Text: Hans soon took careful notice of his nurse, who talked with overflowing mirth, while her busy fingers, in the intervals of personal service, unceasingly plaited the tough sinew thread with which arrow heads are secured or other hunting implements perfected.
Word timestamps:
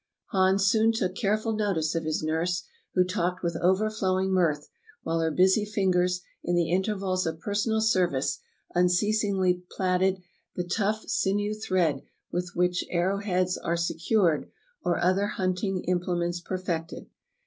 Hans 0.31 0.65
soon 0.65 0.91
took 0.91 1.13
careful 1.15 1.53
notice 1.53 1.93
of 1.93 2.05
his 2.05 2.23
nurse, 2.23 2.63
who 2.95 3.03
talked 3.03 3.43
with 3.43 3.55
overflowing 3.61 4.31
mirth, 4.33 4.67
while 5.03 5.19
her 5.19 5.29
busy 5.29 5.63
fingers, 5.63 6.21
in 6.43 6.55
the 6.55 6.71
intervals 6.71 7.27
of 7.27 7.39
personal 7.39 7.81
service, 7.81 8.39
unceasingly 8.73 9.61
plaited 9.69 10.23
the 10.55 10.63
tough 10.63 11.07
sinew 11.07 11.53
thread 11.53 12.01
with 12.31 12.53
which 12.55 12.83
arrow 12.89 13.19
heads 13.19 13.59
are 13.59 13.77
secured 13.77 14.49
or 14.83 14.97
other 14.97 15.27
hunting 15.27 15.83
implements 15.83 16.39
perfected. 16.41 17.05